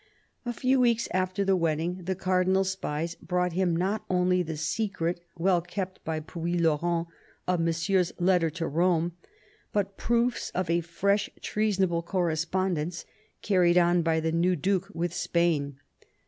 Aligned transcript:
A 0.47 0.51
few 0.51 0.79
weeks 0.79 1.07
after 1.11 1.45
the 1.45 1.55
wedding 1.55 2.05
the 2.05 2.15
Cardinal's 2.15 2.71
spies 2.71 3.13
brought 3.21 3.53
him 3.53 3.75
not 3.75 4.03
only 4.09 4.41
the 4.41 4.57
secret, 4.57 5.23
well 5.37 5.61
kept 5.61 6.03
by 6.03 6.19
Puylaurens, 6.19 7.05
of 7.47 7.59
Monsieur's 7.59 8.11
letter 8.17 8.49
to 8.49 8.67
Rome, 8.67 9.11
but 9.71 9.97
proofs 9.97 10.49
of 10.55 10.71
a 10.71 10.81
fresh 10.81 11.29
treason 11.39 11.83
able 11.83 12.01
correspondence 12.01 13.05
carried 13.43 13.77
on 13.77 14.01
by 14.01 14.19
the 14.19 14.31
new 14.31 14.55
Duke 14.55 14.89
with 14.91 15.13
Spain. 15.13 15.77